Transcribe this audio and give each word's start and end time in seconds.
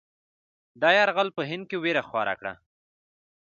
دا 0.81 0.89
یرغل 0.97 1.29
په 1.37 1.41
هند 1.49 1.63
کې 1.69 1.77
وېره 1.83 2.03
خوره 2.07 2.33
کړه. 2.39 2.53